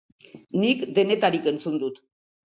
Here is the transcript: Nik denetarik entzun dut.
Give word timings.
Nik 0.61 0.79
denetarik 0.95 1.49
entzun 1.51 1.77
dut. 1.85 2.01